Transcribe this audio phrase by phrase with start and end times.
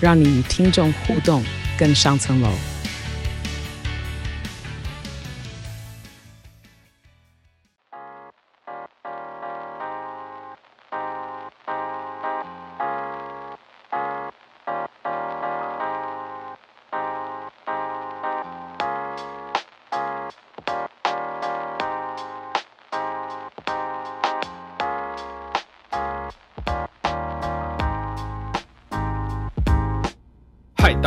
[0.00, 1.42] 让你与听众互动
[1.78, 2.50] 更上层楼。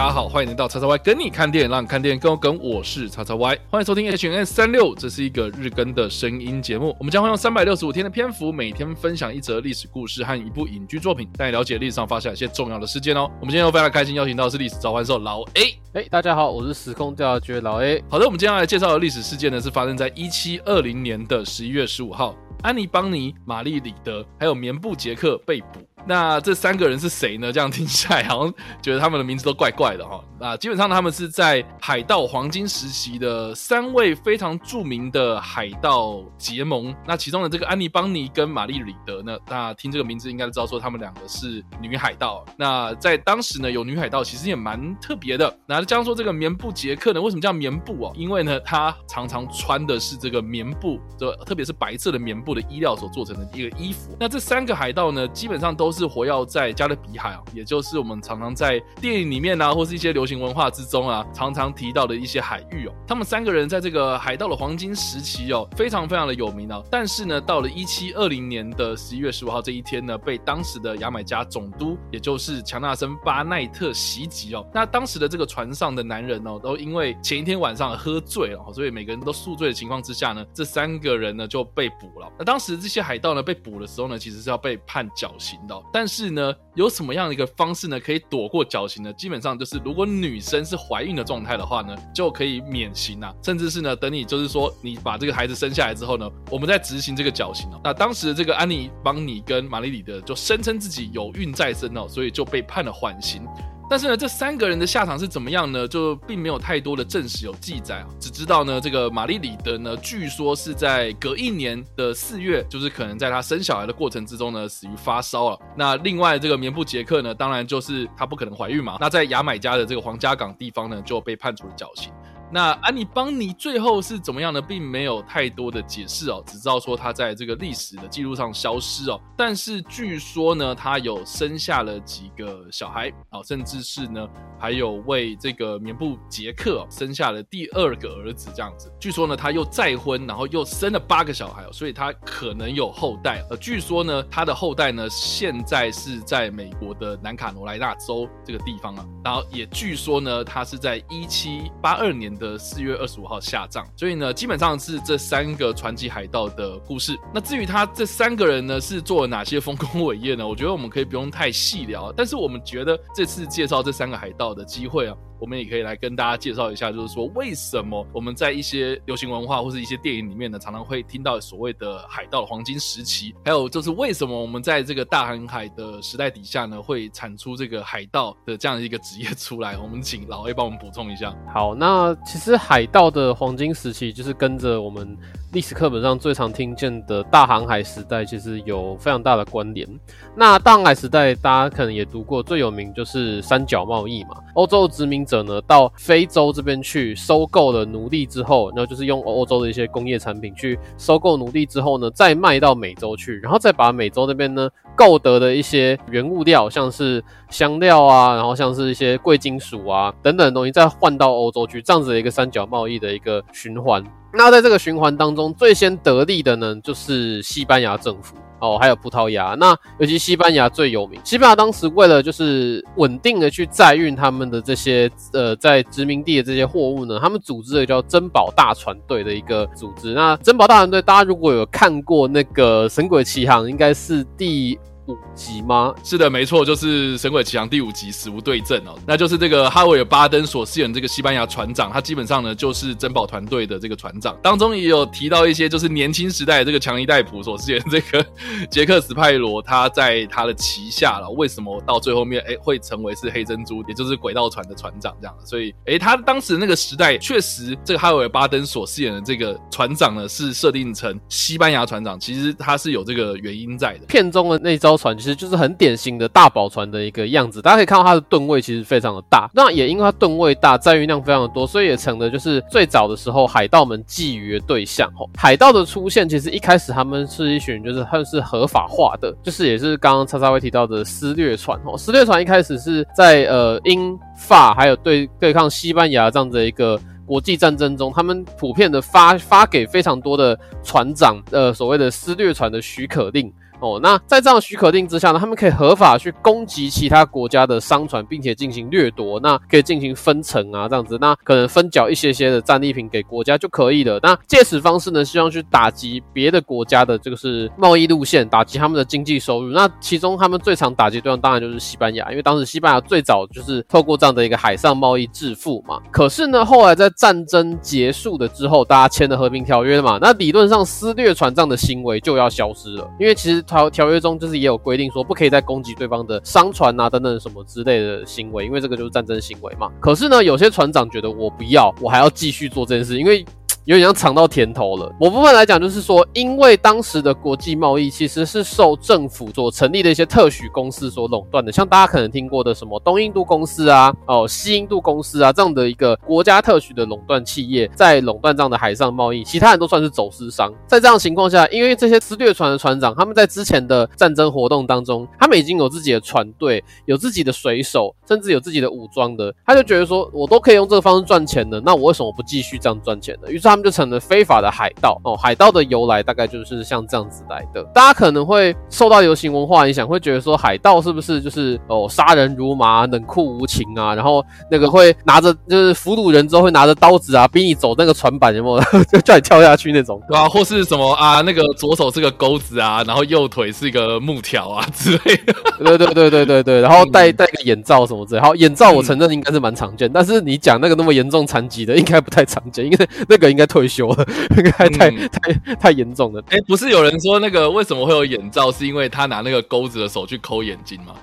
[0.02, 2.58] 大家好，欢迎来到叉叉 Y 跟你看电影，让你看电影更有梗。
[2.58, 6.96] 我是叉叉 Y，欢迎收听 H N 三六，这是一个日更的声音节目。
[6.98, 13.30] 我们将会用三百六十五天的篇幅，每天分享一则历史故事和一部影剧作品，带你了解历史上发生一些重要的事件哦。
[13.40, 15.80] 我们今天又非常开心，邀请到的是历史召唤兽老 A。
[15.94, 18.04] 哎，大家好，我是时空调查局老 A。
[18.10, 25.80] 好的，我们接下来介绍的历史事件呢，是发生在一七二零年的十一月十五号，安妮邦尼、玛丽里德还有棉布杰克被捕。
[26.04, 27.52] 那这三个人是谁呢？
[27.52, 30.20] 这样听起来好像觉得他们的名字都怪怪的哈。
[30.40, 36.94] 那基本上他们是在海盗黄金时期的三位非常著名的海盗结盟。
[37.06, 42.44] 那其中的这个安妮邦尼跟玛丽里德呢，那听这个名字应该知道说他们两个是女海盗。
[42.58, 45.56] 那在当时呢，有女海盗其实也蛮特别的。
[45.68, 48.14] 那这样说这个棉布杰克呢，为什么叫棉布哦？
[48.16, 54.18] 因为呢，他常常穿的是这个棉布，这特别是白色的棉布的衣料所做成的一个衣服。
[54.20, 55.92] 那这三个海盗呢，基本上都。
[55.92, 62.94] 是活跃在加勒比海啊，也就是我们常常在电影里面啊，或是一些流行文化之中啊，常常提到的一些海域哦。
[63.06, 66.82] 他们三个人在这个海盗的黄金时期哦，非常非常的有名啊。
[66.90, 74.66] 但是呢，到了一七二零年的十一月十五号这一天呢，被当时的牙买加总督，也就是强纳森巴奈特袭击哦。
[74.74, 82.32] 那当时的这个船上的男人哦，都因为前一天晚上喝醉了，所以每个人都宿醉的情况之下呢，这三个人呢就被捕了。
[82.42, 85.80] 那当时这些海盗呢被捕的时候呢，其实是要被判绞刑的。
[85.94, 89.14] 但是呢，有什么样的一个方式呢，可以躲过绞刑呢？
[89.14, 93.32] 基本上就是，如果女生是怀孕的状态的话呢，就可以免刑啊。
[93.44, 97.80] 甚至是呢，等你就是说，你把这个孩子生下来之后呢，我们再执行这个绞刑哦。
[97.84, 103.46] 那当时这个安妮邦尼跟玛丽里德就声称自己有孕在身哦，所以就被判了缓刑。
[103.92, 105.86] 但是呢，这三个人的下场是怎么样呢？
[105.86, 115.60] 就并没有太多的证实有记载，只知道呢，这个玛丽里德呢，据说是在隔一年的四月，就是可能在她生小孩的过程之中呢，死于发烧了。
[115.76, 118.96] 那另外这个棉布杰克呢，当然就是她不可能怀孕嘛。
[118.98, 122.14] 那在牙买加的这个皇家港地方呢，就被判处了绞刑。
[122.54, 124.62] 那安妮邦尼最后是怎么样呢？
[124.62, 129.20] 并没有太多的解释哦，只知道说他在这个历史的记录上消失哦。
[129.38, 134.28] 但是据说呢，他有生下了几个小孩啊，甚至是呢，
[134.60, 138.92] 还有为这个棉布杰克生下了第二个儿子这样子。
[139.00, 143.42] 据说呢，他又再婚，然后又生了八个小孩哦，所以他可能有后代。
[143.50, 149.06] 呃，据说呢，他的后代呢现在是在美国的南卡罗来纳州这个地方啊。
[149.24, 157.16] 然后也据说呢，他是在一七八二年的四月二十五号下葬，所以呢，基本上是这三个传奇海盗的故事。
[157.32, 160.46] 那至于他这三个人呢，是做了哪些丰功伟业呢？
[160.46, 165.16] 我觉得我们可以不用太细聊，但是我们觉得这次介绍这三个海盗的机会啊。
[165.42, 179.76] 我们也可以来跟大家介绍一下，就是说为什么我们在一些流行文化或是一些电影里面呢，常常会听到所谓的海盗的黄金时期，还有就是为什么我们在这个大航海的时代底下呢，会产出这个海盗的这样的一个职业出来。
[179.80, 181.36] 我们请老 A 帮我们补充一下。
[181.52, 185.18] 好，那其实海盗的黄金时期就是跟着我们
[185.54, 189.86] 历史课本上最常听见的大航海时代，其实有非常大的关联。
[190.34, 214.02] 那大航海时代大家可能也读过，最有名就是三角贸易嘛，欧洲殖民者呢，到非洲这边去收购了奴隶之后，然后就是用欧洲的一些工业产品去收购奴隶之后呢，再卖到美洲去，然后再把美洲那边呢购得的一些原物料，像是香料啊，然后像是一些贵金属啊等等的东西，再换到欧洲去，这样子的一个三角贸易的一个循环。
[214.34, 218.36] 那在这个循环当中，最先得利的呢，就是西班牙政府。
[218.62, 221.20] 哦，还有葡萄牙，那尤其西班牙最有名。
[221.24, 230.14] 西班牙当时为了就是稳定的去载运他们的这些呃在殖民地的这些货物呢，他们组织了叫珍宝大船队的一个组织。
[230.14, 234.78] 那珍宝大船队，大家如果有看过那个《神鬼奇航》，应该是第
[235.08, 235.94] 五集吗？
[236.04, 248.26] 是的，没错，就是《神鬼奇航》第五集死无对证哦，那就是这个哈维尔·巴登所饰演这个西班牙船长，他基本上呢就是珍宝团队的这个船长，当中也有提到一些就是年轻时代的这个强尼戴普所饰演这个
[248.70, 275.10] 杰克·斯派罗，他在他的旗下了，为什么到最后面哎会成为是黑珍珠，也就是轨道船的船长这样，所以哎他当时那个时代确实这个哈维尔·巴登所饰演的这个船长呢是设定成西班牙船长，其实他是有这个原因在的，片中的那艘船其实就是很典型的大宝船的一个样子，大家可以看到它的吨位其实非常的大，那也因为它吨位大，载运量非常的多，所以也成了就是最早的时候海盗们觊觎的对象。
[275.16, 281.80] 吼，海盗的出现其实一开始他们是一群就是算是合法化的，就是也是刚刚叉叉会提到的私掠船。
[281.86, 293.52] 吼，私掠船一开始是在呃英法还有对对抗西班牙这样的一个国际战争中，他们普遍的发发给非常多的船长呃所谓的私掠船的许可令。
[293.82, 304.20] 哦，那在这样许可令之下呢，他们可以合法去攻击其他国家的商船，并且进行掠夺，那可以进行分成啊，这样子，那可能分缴一些些的战利品给国家就可以了。
[304.22, 309.72] 那借此方式呢，希望去打击别的国家的这个是贸易路线，打击他们的经济收入。
[309.72, 316.00] 那其中他们最常打击对象当然就是西班牙，因为当时西班牙最早就是透过这样的一个海上贸易致富嘛。
[316.12, 323.66] 可是呢，后来在战争结束了之后，大家签了和平条约嘛，那理论上私掠船这样的行为就要消失了，因为其实。
[323.72, 329.90] 条条约中就是也有规定说，不可以再攻击对方的商船啊等等什么之类的行为，因为这个就是战争行为嘛。
[330.00, 333.46] 可是呢，有些船长觉得我不要，我还要继续做这件事，因为。
[333.92, 335.14] 有点像尝到甜头了。
[335.20, 350.74] 某部分来讲，就是说，因为当时的国际贸易其实是受政府所成立的一些特许公司所垄断的，像大家可能听过的什么东印度公司啊、哦西印度公司啊这样的一个国家特许的垄断企业，在垄断这样的海上贸易，其他人都算是走私商。
[350.88, 363.52] 在这样情况下，因为这些私掠船的船长，他们在之前的战争活动当中，他们已经有自己的船队，有自己的水手，甚至有自己的武装的，他就觉得说，我都可以用这个方式赚钱的，那我为什么不继续这样赚钱呢？
[363.52, 367.84] 于是他们就成了非法的海盗哦，海盗的由来大概就是像这样子来的。
[367.94, 374.14] 大家可能会受到流行文化影响，会觉得说海盗是不是就是哦杀人如麻、冷酷无情啊？
[374.16, 380.22] 然后那个会拿着就是俘虏人之后会拿着刀子啊，逼你走那个船板，有没有 就叫你跳下去那种？
[380.28, 381.42] 对啊，或是什么啊？
[381.42, 385.54] 那个左手是个钩子啊，然后右腿是一个木条啊之类的。
[385.80, 388.42] 对对对对对对，然后戴戴个眼罩什么之类。
[388.42, 394.08] 好，眼罩我承认应该是蛮常见，但是你讲那个那么严重残疾的，应该不太常见，因为那个应该退休。
[394.56, 396.42] 那个太太、嗯、太太严重了。
[396.50, 401.14] 哎、欸，不是有人说那个为什么会有眼罩，是因为他拿那个钩子的手去抠眼睛吗？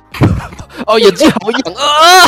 [0.87, 2.27] 哦，眼睛好痒啊！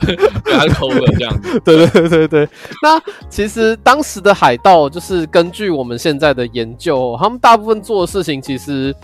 [0.44, 1.60] 被他抠了这样子。
[1.64, 2.48] 对对对对。
[2.82, 8.94] 那其实当时的海盗，就是根据我们现在的研究，他们大部分做的事情其实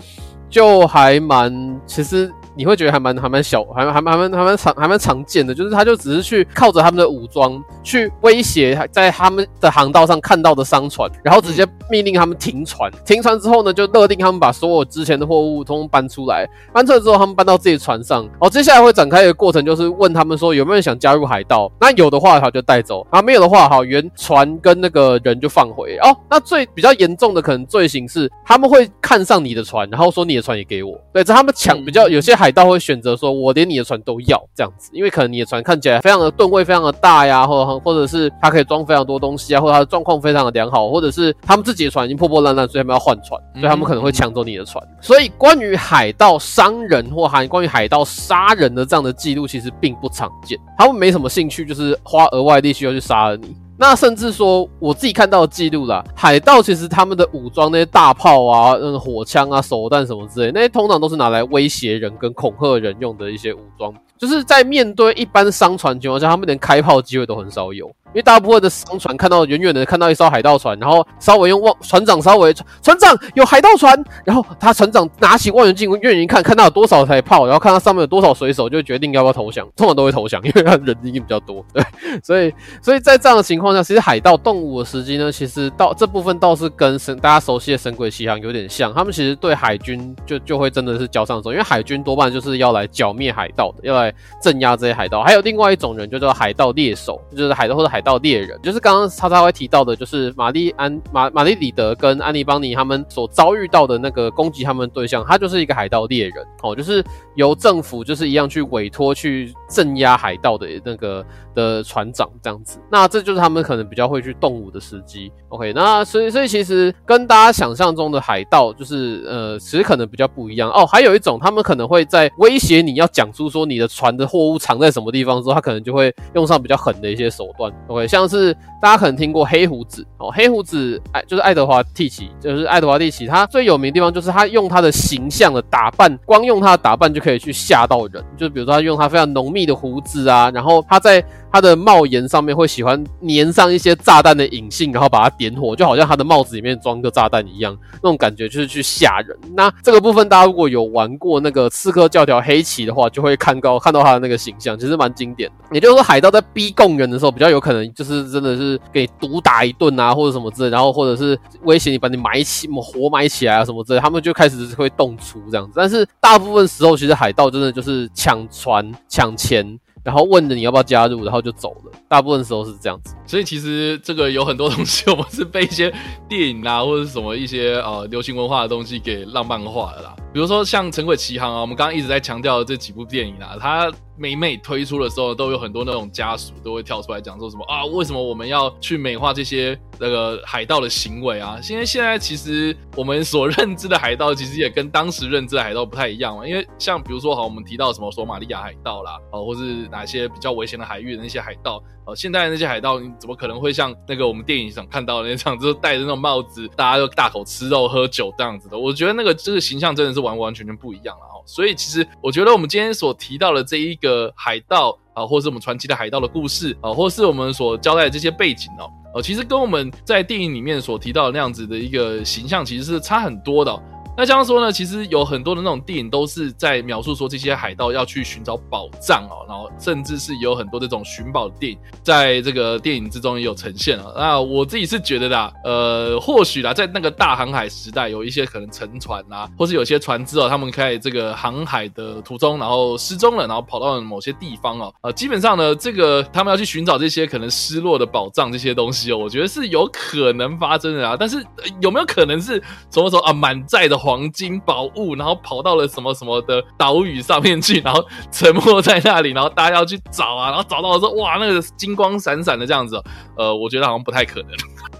[0.49, 2.31] 就还蛮，其实。
[2.57, 12.91] 你会觉得还蛮还蛮小，还蛮还蛮还蛮还蛮常还蛮常见的，就是他就只是去靠着他们的武装去威胁在他们的航道上看到的商船，然后直接命令他们停船。
[13.05, 16.49] 停船之后呢，就勒令他们把所有之前的货物通通搬出来。
[16.73, 18.27] 搬出来之后，他们搬到自己的船上。
[18.39, 21.71] 哦，接下来会展开一个过程，就是问他们说有没有人想加入海盗？
[21.79, 25.95] 那有的话，好就带走；啊，没有的话，好原船跟那个人就放回。
[25.97, 30.99] 哦，那最比较严重的可能罪行是他们会看上你的船，然后说你的船也给我。
[31.13, 32.46] 对，这他们抢比较有些海。
[32.47, 44.81] 海盗会选择说：“我连你的船都要这样子，因为可能你的船看起来非常的吨位非常的大呀，或者或者是它可以装非常多东西啊，或者它的状况非常的良好，或者是他们自己的船已经破破烂烂，所以他们要换船，所以他们可能会抢走你的船。
[45.01, 50.57] 所以关于海盗伤人或还关于海盗杀人的这样的记录，其实并不常见。
[50.77, 67.91] 他们没什么兴趣，就是花额外力气要去杀了你。”那甚至说，我自己看到的记录啦，海盗其实他们的武装那些大炮啊、那个火枪啊、手弹什么之类，那些通常都是拿来威胁人跟恐吓人用的一些武装，就是在面对一般商船情况下，他们连开炮机会都很少有。
[68.13, 79.67] 因为大部分的商船看到远远的看到一艘海盗船，然后稍微用望船长稍微船长有海盗船，然后他船长拿起望远镜远远一看，看到有多少台炮，然后看到上面有多少水手，就决定要不要投降。
[79.75, 81.83] 通常都会投降，因为他人已经比较多，对，
[82.23, 94.06] 所以所以在这样的情况下，其实海盗动武的时机呢，其实到这部分倒是跟神大家熟悉的《神鬼奇航》有点像，他们其实对海军就就会真的是交上手，因为海军多半就是要来剿灭海盗的，要来
[94.41, 95.21] 镇压这些海盗。
[95.23, 107.03] 还有另外一种人就叫海盗猎手，就是海盗或者海盗猎人，就是刚刚叉叉会提到的，就是玛丽安玛玛丽里德跟安妮邦尼他们所遭遇到的那个攻击他们对象，他就是一个海盗猎人哦，就是
[107.35, 112.79] 由政府就是一样去委托去镇压海盗的那个的船长这样子。
[112.91, 115.31] 那这就是他们可能比较会去动武的时机。
[115.49, 120.85] OK，那所以所以其实跟大家想象中的海盗就是呃，其实可能比较不一样哦。
[120.85, 127.71] 还有一种，他们可能会在威胁你要讲出说你的船的货物藏在什么地方之后，他可能就会用上比较狠的一些手段。
[127.87, 138.23] OK，像是大家可能听过黑胡子哦，黑胡子爱就是爱德华蒂奇，就是爱德华蒂奇，他最有名的地方就是他用他的形象的打扮，光用他的打扮就可以去吓到人。
[138.37, 141.23] 就比如说他用他非常浓密密的胡子啊，然后他在。
[141.51, 149.37] 他的帽檐上面会喜欢粘上一些炸弹的引信，然后把它点火，就好像他的帽子里面装个炸弹一样，那种感觉就是去吓人。
[149.55, 155.55] 那这个部分大家如果有玩过那个刺客教条黑旗的话，就会看到看到他的那个形象，其实蛮经典的。
[155.75, 165.73] 也就是说，海盗在逼供人的时候，比较有可能就是真的是给毒打一顿啊，或者什么之类，然后或者是威胁你把你埋起，活埋起来啊什么之类，他们就开始会动粗这样子。
[165.75, 169.79] 但是大部分时候，其实海盗真的就是抢船、抢钱。
[170.07, 171.91] 然后问着你要不要加入，然后就走了。
[172.07, 175.93] 大部分时候是这样子，所以其实这个有很多东西，我们是被一些
[176.29, 180.15] 电影啊，或者什么一些呃流行文化的东西给浪漫化了啦。
[180.37, 183.91] 比如说像《陈鬼奇航》啊，我们刚刚一直在强调的这几部电影啊，它。
[184.19, 187.85] 每每推出的时候，都有很多那种家属都会跳出来讲说什么啊？
[187.85, 191.59] 为什么我们要去美化这些那个海盗的行为啊？
[191.69, 196.47] 因为现在其实我们所认知的海盗，其实也跟当时认知的海盗不太一样嘛。
[196.47, 208.79] 因为像比如说，好，我们提到什么索马利亚海盗啦，哦，或是哪些比较危险的海域的那些海盗，哦，现在那些海盗，你怎么可能会像那个我们电影上看到的那样， 就是戴着那种帽子，大家都大口吃肉喝酒这样子的？
[208.79, 211.43] 我觉得那个这个形象真的是完完全全不一样了哦。
[211.45, 223.81] 所以，其实我觉得我们今天所提到的这一个海盗啊，或是我们传奇的海盗的故事啊，或是我们所交代的这些背景哦，呃，其实跟我们在电影里面所提到的那样子的一个形象，其实是差很多的哦。
[224.17, 234.11] 那这样说呢，其实有很多的那种电影都是在描述说这些海盗要去寻找宝藏哦，然后甚至是有很多这种寻宝的电影，在这个电影之中也有呈现啊。
[234.15, 251.15] 那我自己是觉得啦，呃，或许啦，在那个大航海时代，有一些可能沉船啊，或是有些船只哦，他们在这个航海的途中，然后失踪了，然后跑到了某些地方哦，呃，基本上呢，这个他们要去寻找这些可能失落的宝藏这些东西哦，我觉得是有可能发生的啊。
[251.19, 251.45] 但是，
[251.81, 252.55] 有没有可能是
[252.89, 253.95] 什么时候啊满载的？
[254.07, 263.03] 黄金宝物，然后跑到了什么什么的岛屿上面去，然后沉没在那里，然后大家要去找啊，然后找到的时候，哇，那个金光闪闪的这样子，
[263.35, 264.51] 呃，我觉得好像不太可能。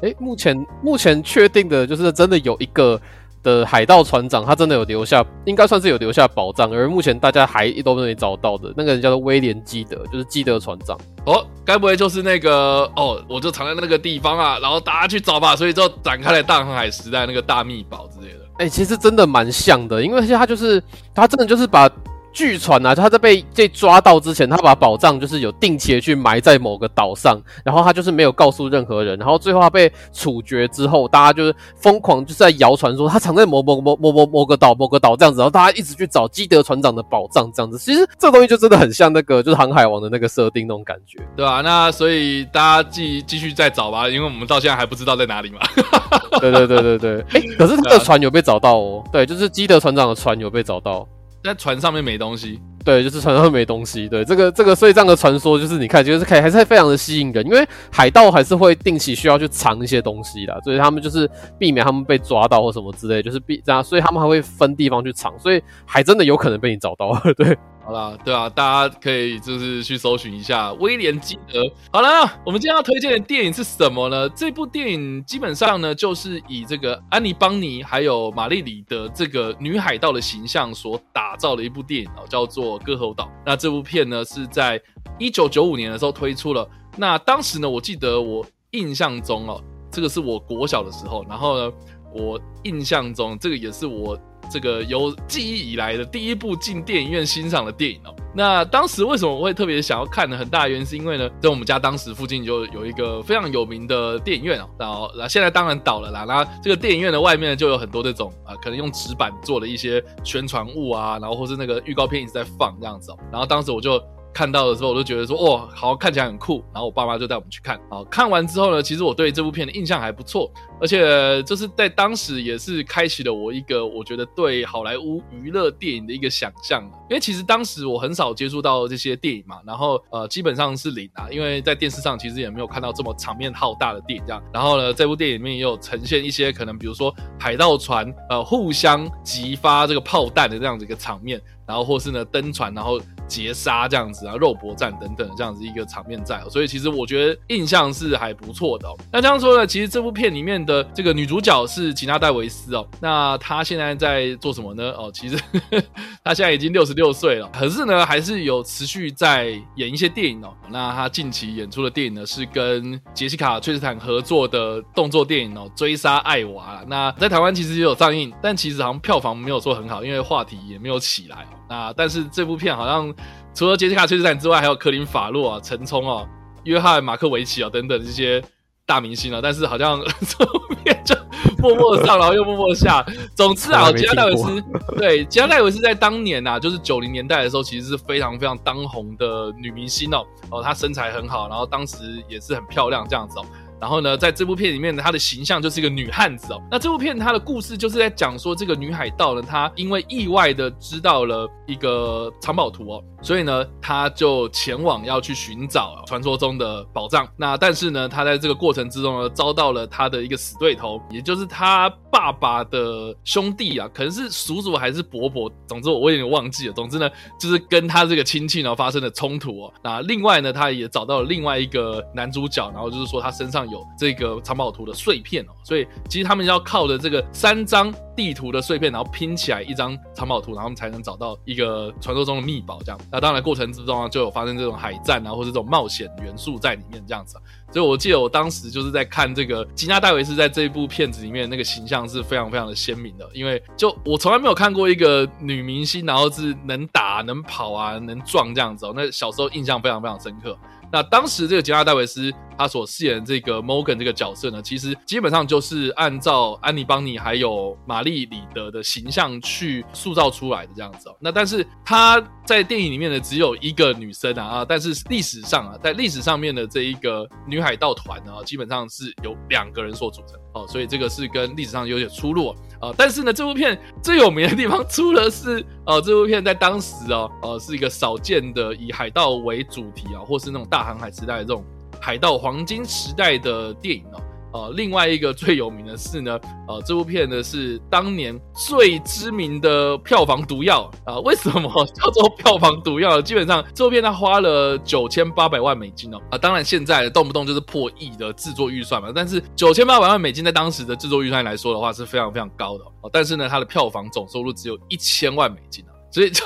[0.01, 2.99] 哎，目前目前确定的就是真的有一个
[3.43, 10.97] 的海盗船长，他真的有留下，应该算是有留下宝藏，而目前大家还都没找到的那个人叫做威廉基德，就是基德船长。
[11.25, 18.46] 哦，该不会就是那个哦，我就藏在那个地方啊，然后大家去找吧，所以就展开了大航海时代那个大秘宝之类的。
[18.57, 20.81] 哎、其实真的蛮像的，因为他就是
[21.13, 21.89] 他真的就是把。
[22.37, 37.79] 据传啊，他在被被抓到之前，他把宝藏就是有定期的去埋在某个岛上，然后他就是没有告诉任何人，然后最后他被处决之后，大家就是疯狂就是在谣传说他藏在某某某某某某个岛某个岛这样子，然后大家一直去找基德船长的宝藏这样子。
[37.79, 41.61] 其实这东西就真的很像那个就是航海王的那个设定那种感觉，对吧、啊？
[41.61, 45.57] 那所以大家继继续再找吧，因为我们到现在还不知道在哪里嘛。
[46.39, 51.07] 对对对对对，哎、欸，可是他的船有被找到哦，对，就是基德船长的船有被找到。
[51.43, 67.57] 在船上面没东西，对，就是船上面没东西，对，这个这个，所以这样的传说就是你看，就是可以还是非常的吸引人，因为海盗还是会定期需要去藏一些东西的，所以他们就是避免他们被抓到或什么之类，就是避这样，所以他们还会分地方去藏，所以还真的有可能被你找到， 对。
[67.87, 71.63] 好啦，对啊，大家可以就是去搜寻一下威廉基德。
[71.89, 74.27] 好了，我们今天要推荐的电影是什么呢？
[74.31, 83.23] 这部电影基本上呢，就是以这个安妮邦尼还有玛丽里的这个女海盗的形象所打造的一部电影哦，叫做《割喉岛》。
[83.45, 84.77] 那这部片呢是在
[85.17, 86.69] 一九九五年的时候推出了。
[86.97, 91.73] 那当时呢，我记得我印象中哦，这个是我国小的时候，然后呢，
[92.13, 94.19] 我印象中这个也是我。
[94.51, 98.13] 这个有记忆以来的第一部进电影院欣赏的电影哦。
[98.33, 100.37] 那当时为什么我会特别想要看呢？
[100.37, 104.69] 很大的原因是因为呢，在我们家当时附近就有一个非常有名的电影院哦。
[104.77, 106.25] 然后，那现在当然倒了啦。
[106.27, 113.17] 那这个电影院的外面呢，就有很多这种啊，可能用纸板做的一些宣传物啊，然后或是那个预告片一直在放这样子哦。
[113.31, 114.01] 然后当时我就。
[114.37, 116.63] 看到的时候，我就觉得说，哦，好，看起来很酷。
[116.71, 117.79] 然后我爸妈就带我们去看。
[117.89, 120.51] 好，看完之后呢，其实我对这部片的印象还不错。
[120.79, 126.83] 而且就是在当时也是开启了我一个我觉得对好莱坞娱乐电影的一个想象。
[127.09, 134.39] 因为其实当时我很少接触到这些电影嘛，然后呃基本上是零啊，因为在电视上其实也没有看到这么场面浩大的电影这样。
[134.53, 141.41] 然后呢，这部电影里面也有呈现一些可能比如说海盗船呃互相击发这个炮弹的这样子一个场面。
[141.67, 148.97] 然后或是呢登船，然后劫杀这样子啊，肉搏战等等这样子一个场面在，所以其实我觉得印象是还不错的哦。
[149.11, 154.91] 那这样说呢，其实这部片里面的这个女主角是吉娜戴维斯哦，那她现在在做什么呢？
[154.97, 155.83] 哦，其实呵 呵
[156.23, 160.53] 她现在已经六十六岁了，可是呢还是有持续在演一些电影哦。
[160.69, 166.81] 那她近期演出的电影呢是跟杰西卡·崔斯坦合作的动作电影哦，《追杀艾娃》。
[166.87, 171.45] 那在台湾其实也有上映，但其实好像票房没有说很好，因为话题也没有起来。
[171.69, 173.13] 那但是这部片好像
[173.53, 176.25] 除了杰西卡·崔斯坦之外，还有科林·法洛啊、陈冲啊、
[176.63, 178.43] 约翰·马克维奇啊等等这些
[178.85, 179.39] 大明星啊。
[179.41, 181.15] 但是好像 这部片就
[181.59, 183.05] 默默上，然后又默默下。
[183.35, 184.63] 总之啊，吉拉戴维斯
[184.97, 190.25] 对吉拉戴维斯在当年呐、啊，就是九零年代的时候，其实是非常非常当红的女明星哦。
[190.49, 191.97] 哦，她身材很好，然后当时
[192.29, 193.45] 也是很漂亮这样子哦。
[193.79, 196.61] 然后呢，在这部片里面呢，她的形象就是一个女汉子哦。
[196.71, 207.27] 那这部片它的故事就是在讲说，这个女海盗呢，她因为意外的知道了一个藏宝图哦，所以呢，她就前往要去寻找传说中的宝藏。
[207.37, 216.73] 那但是呢，她在这个过程之中呢，遭到了她的一个死对头，也就是她爸爸的兄弟啊，可能是叔叔还是伯伯，总之我有点忘记了。
[216.73, 217.07] 总之呢，
[217.39, 219.73] 就是跟他这个亲戚呢发生了冲突哦。
[219.83, 223.67] 那另外呢，他也找到了另外一个男主角，然后就是说他身上。
[223.67, 232.79] 有这个藏宝图的碎片哦，所以其实他们要靠着这个三张地图的碎片，然后拼起来一张藏宝图，然后他们才能找到一个传说中的秘宝。
[232.83, 237.37] 这样，那当然过程之中啊，就有发生这种海战啊，或者这种冒险元素在里面这样子。
[237.71, 248.93] 所以我记得我当时就是在看这个吉娜戴维斯在这部片子里面那个形象是非常非常的鲜明的，因为就我从来没有看过一个女明星，然后是能打、能跑啊、能撞这样子哦。
[248.95, 250.57] 那小时候印象非常非常深刻。
[250.89, 261.15] 那当时这个吉娜戴维斯他所饰演这个 Morgan 这个角色呢，其实基本上就是按照安妮邦尼还有玛丽里德的形象去塑造出来的这样子哦。
[261.19, 272.49] 那但是她在电影里面呢，只有一个女生啊啊，但是历史上啊，在历史上面的这一个女海盗团呢，基本上是由两个人所组成哦，所以这个是跟历史上有点出入
[272.79, 272.93] 啊。
[272.97, 281.63] 但是呢，这部片最有名的地方， 除了是呃，这部片在当时哦，呃，是一个少见的以海盗为主题啊，或是那种大航海时代的这种
[282.07, 284.21] 海盗黄金时代的电影哦。
[284.53, 286.39] 呃，另外一个最有名的是呢，
[286.69, 291.21] 呃，这部片呢是当年最知名的票房毒药啊，呃。
[291.23, 293.21] 为什么 叫做票房毒药？
[293.21, 296.17] 基本上这部片它花了九千八百万美金哦。
[296.17, 299.11] 啊，呃，当然现在动不动就是破亿的制作预算嘛。
[299.13, 303.09] 但是九千八百万美金在当时的制作预算来说的话是非常非常高的哦。
[303.11, 305.91] 但是呢，它的票房总收入只有一千万美金啊。
[306.11, 306.43] 所以 就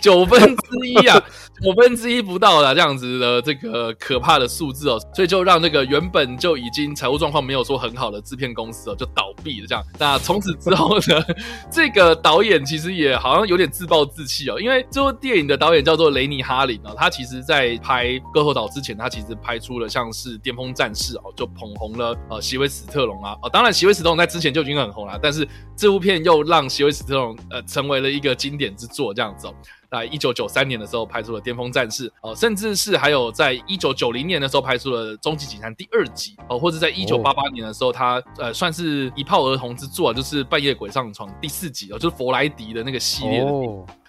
[0.00, 1.20] 九分之一啊，
[1.62, 9.84] 九分之一不到的这样子的这个可怕的数字哦，所以就让这个原本就已经财务状况没有说很好的制片公司哦，就倒闭了这样。
[9.98, 11.22] 那从此之后呢，
[11.70, 28.91] 这个导演其实也好像有点自暴自弃哦，因为这部电影的导演叫做雷尼哈林哦，他其实在拍《割喉岛》之前，他其实拍出了像是《巅峰战士》哦，就捧红了呃席维史特龙啊哦，当然席维史特龙在之前就已经很红了，但是这部片又让席维史特龙呃成为了一个经典之作。
[28.92, 29.54] 做这样子哦，
[29.90, 43.50] 在一九九三年的时候拍出了《巅峰战士》哦，甚至是还有在一九九零年的时候拍出了《终极警探》第二集哦，或者在一九八八年的时候，他呃算是一炮而红之作，就是《半夜鬼上床》第四集哦，就是佛莱迪的那个系列的。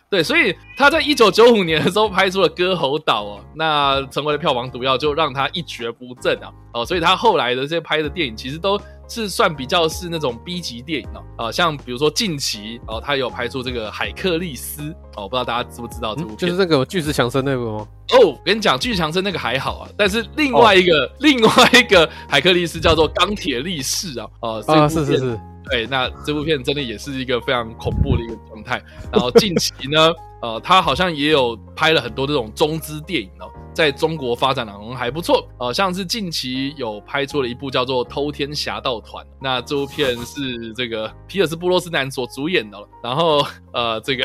[0.09, 8.79] 对，所以他在一九九五年的时候拍出了《歌喉岛》哦，那成为了票房毒药，就让他一蹶不振啊哦，所以他后来的这些拍的电影其实都。
[9.07, 16.37] 是算比较是那种 B 级电影哦，啊，像比如说近期哦，他有拍出这个海克利斯哦，不知道大家知不知道这部片？
[16.37, 17.87] 就是那个巨石强森那部吗？
[18.13, 25.39] 哦，我跟你讲，巨石强森那个还好啊，但是另外一个、哦、 另外一个海克利斯叫做钢铁力士啊，哦，啊，是是是，
[25.69, 28.81] 对，那这部片真的也是一个非常恐怖的一个状态。
[29.11, 30.11] 然后近期呢，
[30.41, 33.49] 呃，他好像也有拍了很多这种中资电影哦。
[33.73, 44.23] 在中国发展的好像还不错，呃，像是近期有拍出了一部叫做《偷天侠盗团》，那这部片是这个皮尔斯布洛斯南所主演的，然后呃，这个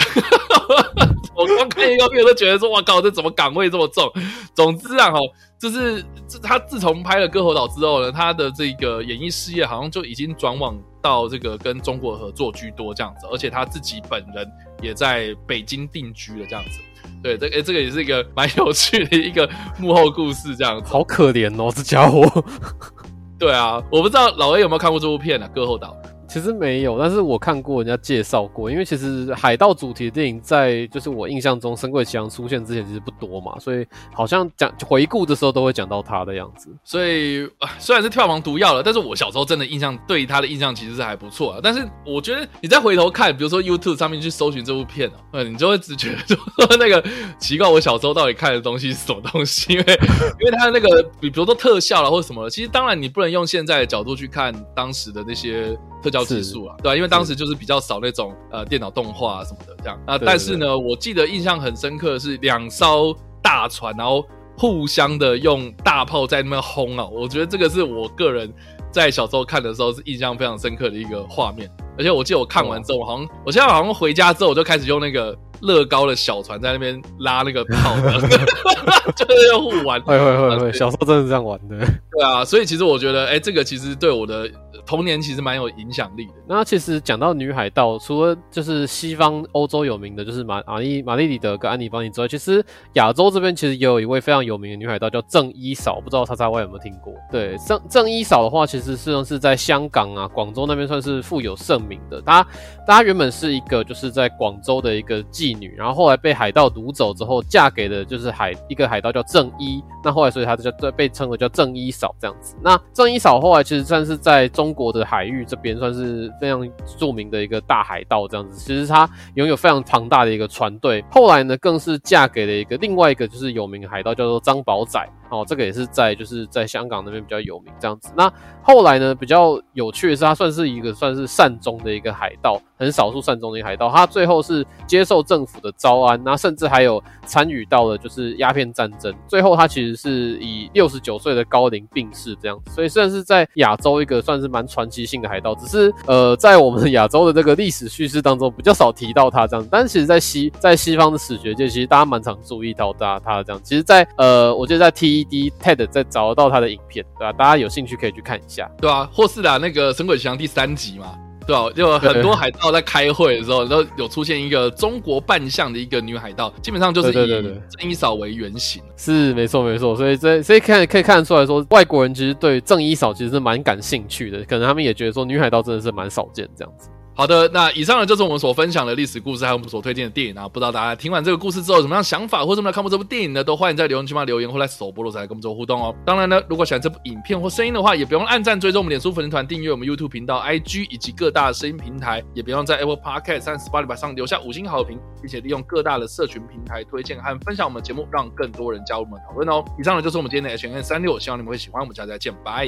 [1.34, 4.12] 我刚看预告片都觉得说，哇靠，这怎么岗位这么重？
[4.54, 5.18] 总之啊，哈，
[5.58, 14.46] 就是这他自从拍了《割喉岛》之后呢，他的这个演艺事业好像就已经转往到这个跟中国合作居多这样子，而且他自己本人
[14.82, 16.80] 也在北京定居了这样子。
[17.22, 20.88] 对，这诶，这个也是一个蛮有趣的一个幕后故事，这样子。
[20.90, 22.44] 好可怜哦，这家伙。
[23.38, 25.96] 对啊，我不知道老 A 有没有看过这部片啊，《歌后岛》。
[26.28, 36.68] 其实没有，但是我看过人家介绍过，因为其实海盗主题的电影在就是我印象中《神鬼奇航》出现之前其实不多嘛，所以好像讲回顾的时候都会讲到他的样子。
[36.84, 41.60] 所以虽然是票房毒药了，但是我小时候真的印象对他的印象其实是还不错啊。
[41.62, 47.02] 但是我觉得你再回头看，比如说 YouTube 上面去搜寻这部片啊，你就会只觉得说那个
[47.38, 49.72] 奇怪，我小时候到底看的东西是什么东西？
[49.72, 49.84] 因为
[50.40, 55.74] 因为他的那个比比如说特效了或者什么，其实当然你不能用现在的角度去看当时的那些。
[56.00, 56.96] 特效技术啊，对吧？
[56.96, 60.18] 因为当时就是比较少那种呃电脑动画什么的这样啊。
[60.18, 64.24] 但是呢，我记得印象很深刻的是两艘大船，然后
[64.56, 67.06] 互相的用大炮在那边轰啊。
[67.06, 68.52] 我觉得这个是我个人
[68.90, 71.70] 在小时候看的时候是印象非常深刻的一个画面。
[71.96, 77.96] 而且我记得我看完之后，我好像我现在好像回家之后我就开始用那个乐高的小船在那边拉那个炮，
[79.16, 80.00] 就是要互玩。
[80.02, 81.76] 会会会会，小时候真的是这样玩的。
[81.76, 84.48] 对啊，所以其实我觉得，哎，这个其实对我的。
[84.88, 86.32] 童年其实蛮有影响力的。
[86.48, 96.00] 那其实讲到女海盗，除了就是西方欧洲有名的，就是玛玛丽玛丽里德跟安妮邦尼之外，其实亚洲这边其实也有一位非常有名的女海盗，叫郑伊嫂。
[96.00, 97.12] 不知道叉叉 Y 有没有听过？
[97.30, 102.22] 对，郑郑伊嫂的话，其实实际上是在香港啊、广州那边算是富有盛名的。
[102.22, 102.46] 她
[102.86, 109.84] 她原本是一个就是在广州的一个妓女，然后后来被海盗掳走之后，嫁给了就是海一个海盗叫郑伊。
[110.02, 112.56] 那后来所以她就叫被称为叫郑伊嫂这样子。
[112.62, 114.74] 那郑伊嫂后来其实算是在中。
[114.78, 116.64] 国的海域这边算是非常
[116.96, 121.04] 著名的一个大海盗，这样子，其实他拥有非常庞大的一个船队。
[121.10, 125.04] 后来呢，更是嫁给了一个另外一个就是有名的海盗，叫做张宝仔。
[125.30, 128.10] 哦，这个也是在就是在香港那边比较有名这样子。
[128.16, 133.90] 那后来呢，比较有趣的是，他算是一个算是善终的一个海盗，很少数善终的一个海盗。
[133.90, 139.14] 他最后是接受政府的招安，那甚至还有参与到了就是鸦片战争。
[139.26, 142.70] 最后他其实是以六十九岁的高龄病逝这样子。
[142.70, 149.66] 所以算是在亚洲一个算是蛮传奇性的海盗，只是呃在我们亚洲的这个历史叙事当中比较少提到他这样。
[149.70, 153.60] 但是其实在西在西方的史学界，其实大家蛮常注意到他他这样。
[153.64, 157.32] 其实在，呃我觉得在 TED TED 在找得到他的影片，对吧、啊？
[157.32, 161.14] 大家有兴趣可以去看一下，对啊，或是啦，那个《神鬼奇航》第三集嘛，
[161.48, 161.98] 对吧、啊？
[161.98, 168.82] 就很多海盗在开会的时候，都有出现一个中国扮相的一个女海盗，基本上就是以郑一嫂为原型。
[168.96, 176.90] 是没错没错，所以这所以看可以看得出来说，外国人其实对郑一嫂其实是蛮感兴趣的，可能他们也觉得说女海盗真的是蛮少见这样子。
[177.18, 180.48] 好的，那以上呢就是我们所分享的历史故事，还有我们所推荐的电影啊。
[180.48, 183.42] 不知道大家听完这个故事之后有什么样想法，或者有没有看过这部电影呢？
[183.42, 185.92] 都欢迎在留言区嘛留言，或来首播的时候跟我们做互动哦。
[186.06, 199.64] 当然呢，如果喜欢这部影片或声音的话，也不用按赞、追踪我们脸书粉丝团、订阅我们 YouTube 频道、IG 以及各大的声音平台，也不用在 Apple Podcast 和 Spotify 上留下五星好评，并且利用各大的社群平台推荐和分享我们的节目，让更多人加入我们讨论哦。
[199.76, 201.82] 以上呢就是我们今天的 H&M 365，希望你们会喜欢。
[201.82, 202.64] 我们下次再见，拜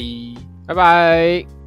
[0.66, 1.59] 拜拜拜。